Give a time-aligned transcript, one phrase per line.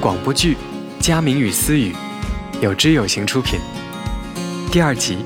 [0.00, 0.54] 广播剧
[1.04, 1.92] 《佳明与思雨》，
[2.60, 3.58] 有知有行出品。
[4.70, 5.18] 第二集，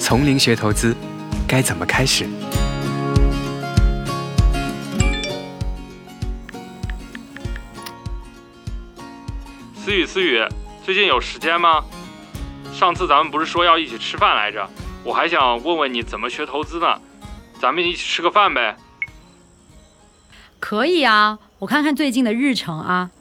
[0.00, 0.92] 从零学投资，
[1.46, 2.26] 该怎么开始？
[9.76, 10.44] 思雨，思雨，
[10.84, 11.84] 最近有时间吗？
[12.72, 14.68] 上次咱们不是说要一起吃饭来着？
[15.04, 17.00] 我还想问问你怎么学投资呢？
[17.60, 18.76] 咱们一起吃个饭呗。
[20.58, 23.12] 可以啊，我看看最近的日程啊。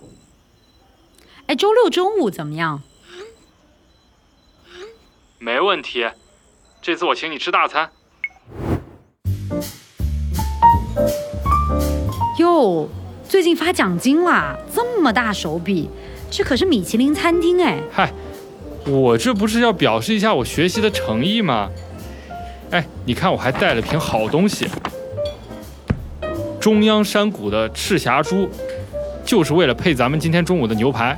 [1.48, 2.82] 哎，周六中午怎么样？
[5.40, 6.06] 没问题，
[6.82, 7.90] 这次我请你吃大餐。
[12.38, 12.90] 哟，
[13.30, 15.90] 最近发奖金啦，这么大手笔，
[16.30, 17.80] 这可是米其林餐厅哎。
[17.94, 18.12] 嗨，
[18.86, 21.72] 我这不是要表示一下我学习的诚意吗？
[22.72, 24.68] 哎，你看我还带了瓶好东西，
[26.60, 28.50] 中央山谷的赤霞珠，
[29.24, 31.18] 就是为了配咱们今天中午的牛排。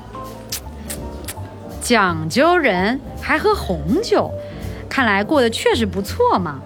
[1.90, 4.32] 讲究人还喝红酒，
[4.88, 6.60] 看来过得确实不错嘛。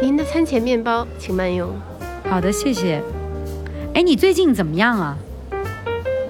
[0.00, 1.68] 您的餐前面包，请慢用。
[2.26, 3.02] 好的，谢谢。
[3.92, 5.18] 哎，你最近怎么样啊？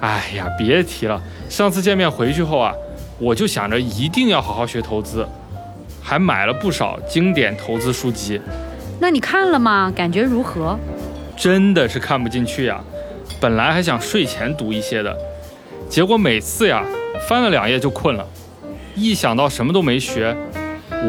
[0.01, 2.75] 哎呀，别提了，上次见面回去后啊，
[3.21, 5.25] 我就想着一定要好好学投资，
[6.03, 8.41] 还买了不少经典投资书籍。
[8.99, 9.93] 那你看了吗？
[9.95, 10.77] 感觉如何？
[11.37, 12.83] 真的是看不进去呀。
[13.43, 15.19] 本来还想睡前读一些的，
[15.89, 16.87] 结果每次呀
[17.29, 18.25] 翻了两页就困了。
[18.95, 20.33] 一想到什么都没学，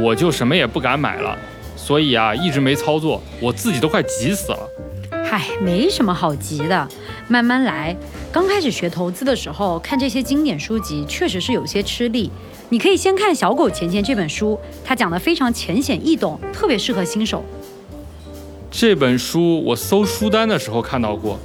[0.01, 1.37] 我就什么也不敢买了。
[1.75, 4.67] 所以啊，一直没操作，我自己都快急死了。
[5.23, 6.89] 嗨，没什么好急的，
[7.27, 7.95] 慢慢来。
[8.31, 12.31] 刚开始学投资的时候，看这些经典书籍确实是有些吃力。
[12.69, 17.45] 你可以先看《小狗钱钱》这本书，它讲的非常浅显易懂，特别适合新手。
[18.71, 21.37] 这本书我搜书单的时候看到过。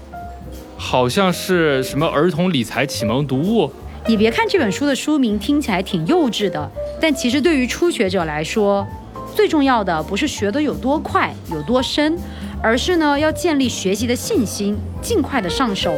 [0.79, 3.71] 好像是什么儿童理财启蒙读物。
[4.07, 8.87] 你别看这本书的书名听起来挺幼稚的，但其实对于初学者来说，
[9.35, 12.17] 最重要的不是学得有多快、有多深，
[12.63, 15.93] 而是呢要建立学习的信心，尽快的上手。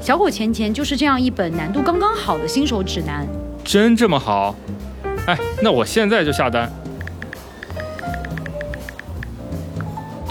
[0.00, 3.24] 小狗钱钱就是这样一本难度刚刚好的新手指南。
[3.62, 4.56] 真这么好？
[5.26, 6.68] 哎，那我现在就下单。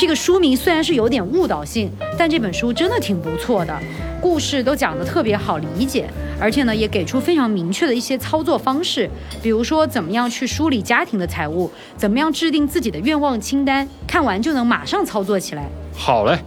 [0.01, 3.79] 这个书名虽然是有点误导性，但这本书真的挺不错的，
[4.19, 9.07] 故事都讲得特别好理解，而且呢也给出非常明确的一些操作方式，
[9.43, 15.69] 比如说怎么样去梳理家庭的财务，怎么样制定自己的愿望清单，看完就能马上操作起来。
[15.93, 16.39] 好嘞，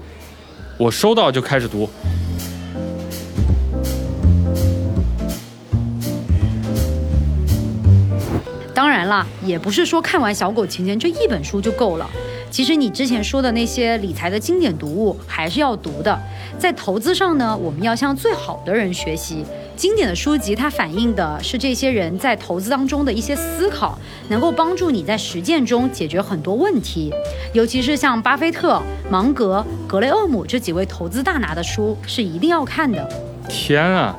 [0.76, 1.88] 我收到就开始读。
[8.84, 12.06] 当然了，也不是说看完《小狗钱钱》这一本书就够了。
[12.50, 16.20] 其实你之前说的那些理财的经典读物还是要读的。
[16.58, 19.42] 在投资上呢，我们要向最好的人学习。
[19.74, 27.10] 经典的书籍它反映的是这些人在投资当中的一些思考，能够帮助你在实践中解决很多问题。
[27.54, 33.08] 尤其是像巴菲特、芒格、格雷厄姆这几位投资大拿的书是一定要看的。
[33.48, 34.14] 天啊，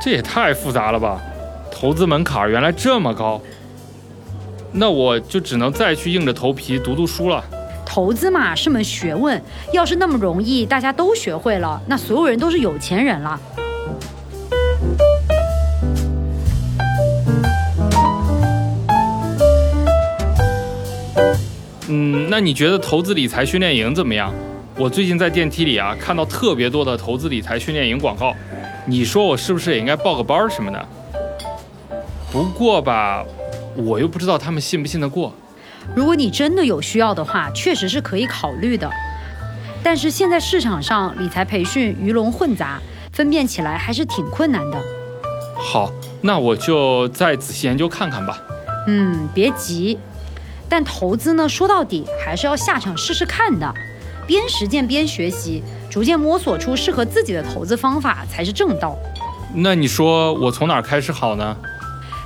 [0.00, 1.20] 这也太复杂了吧！
[1.76, 3.42] 投资门槛原来这么高，
[4.76, 7.42] 那我就只能再去硬着头皮读读书了。
[7.86, 9.40] 投资嘛是门学问，
[9.72, 13.40] 要是那么容易，大家都学会了，那所有人都是有钱人了。
[21.88, 24.34] 嗯，那你觉得投资理财训练营怎么样？
[24.76, 28.34] 我最近在电梯里啊，看到特别多的投资理财训练营广告，
[28.86, 30.84] 你说我是不是也应该报个班什么的？
[32.32, 33.24] 不过吧，
[33.76, 35.34] 我又不知道他们信不信得过。
[35.94, 38.90] 如果你真的有需要的话，确实是可以考虑的。
[39.82, 42.80] 但是现在市场上理财培训鱼龙混杂，
[43.12, 44.78] 分辨起来还是挺困难的。
[45.56, 45.92] 好，
[46.22, 48.38] 那我就再仔细研究看看吧。
[48.86, 49.98] 嗯，别急。
[50.68, 53.72] 但投资呢，说到底还是要下场试试看的，
[54.26, 58.96] 边实践边学习，逐渐摸索出适合自己的投资方法才是正道。
[59.54, 61.56] 那你说我从哪儿开始好呢？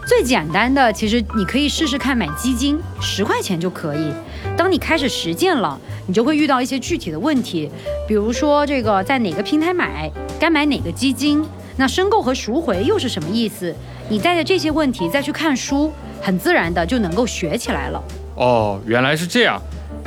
[0.08, 4.10] 最简单的，其实你可以试试看买基金，十块钱就可以。
[4.56, 7.70] 当你开始实践了，你就会遇到一些具体的问题，
[8.08, 10.10] 比如说这个在哪个平台买，
[10.40, 11.44] 该买哪个基金，
[11.76, 13.74] 那申购和赎回又是什么意思？
[14.08, 18.02] 你带着这些问题再去看书，很自然的就能够学起来了。
[18.36, 19.60] 哦，原来是这样。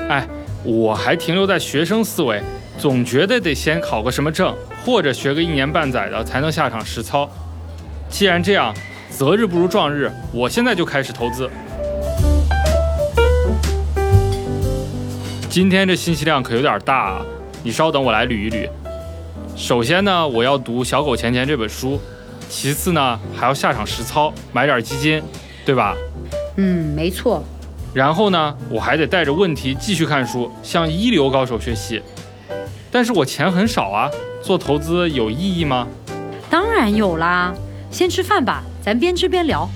[0.10, 0.28] 哎，
[0.64, 2.42] 我还停留在学生思维，
[2.80, 7.30] 总觉得得先考个什么证，或者学个一年半载的才能下场实操。
[8.10, 8.74] 既然这样。
[9.12, 11.48] 择日不如撞日，我现在就开始投资。
[15.50, 17.22] 今天这信息量可有点大啊！
[17.62, 18.68] 你稍等，我来捋一捋。
[19.56, 22.00] 首先呢，我要读《小狗钱钱》这本书；
[22.50, 25.22] 其次呢，还要下场实操，买点基金，
[25.66, 25.96] 对吧？
[26.56, 27.44] 嗯，没错。
[27.94, 32.02] 然后呢，我还得带着问题继续看书，向一流高手学习。
[32.90, 34.10] 但是我钱很少啊，
[34.42, 35.86] 做投资有意义吗？
[36.50, 37.54] 当然有啦。
[37.92, 39.70] 先吃饭吧，咱边吃边聊。